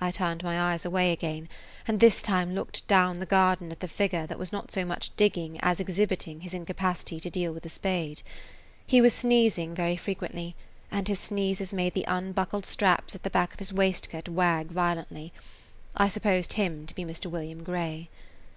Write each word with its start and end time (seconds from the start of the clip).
I 0.00 0.12
turned 0.12 0.44
my 0.44 0.60
eyes 0.60 0.84
away 0.84 1.10
again, 1.10 1.48
and 1.88 1.98
this 1.98 2.22
time 2.22 2.54
looked 2.54 2.86
down 2.86 3.18
the 3.18 3.26
garden 3.26 3.72
at 3.72 3.80
the 3.80 3.88
figure 3.88 4.20
that 4.20 4.26
[Page 4.28 4.36
87] 4.36 4.38
was 4.38 4.52
not 4.52 4.70
so 4.70 4.84
much 4.84 5.10
digging 5.16 5.58
as 5.60 5.80
exhibiting 5.80 6.42
his 6.42 6.54
incapacity 6.54 7.18
to 7.18 7.28
deal 7.30 7.52
with 7.52 7.66
a 7.66 7.68
spade. 7.68 8.22
He 8.86 9.00
was 9.00 9.12
sneezing 9.12 9.74
very 9.74 9.96
frequently, 9.96 10.54
and 10.88 11.08
his 11.08 11.18
sneezes 11.18 11.72
made 11.72 11.94
the 11.94 12.04
unbuckled 12.06 12.64
straps 12.64 13.16
at 13.16 13.24
the 13.24 13.28
back 13.30 13.52
of 13.54 13.58
his 13.58 13.72
waistcoat 13.72 14.28
wag 14.28 14.68
violently. 14.68 15.32
I 15.96 16.06
supposed 16.06 16.52
him 16.52 16.86
to 16.86 16.94
be 16.94 17.04
Mr. 17.04 17.26
William 17.28 17.64
Grey. 17.64 18.08